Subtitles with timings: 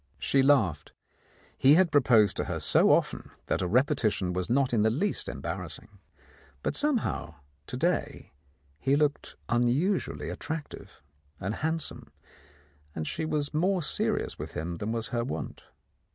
[0.17, 0.93] She laughed;
[1.55, 5.29] he had proposed to her so often that a repetition was not in the least
[5.29, 5.99] embarrassing.
[6.63, 7.35] But somehow,
[7.67, 8.31] to day,
[8.79, 11.03] he looked unusually attractive
[11.39, 12.11] and handsome,
[12.95, 15.65] and she was more serious with him than was her wont.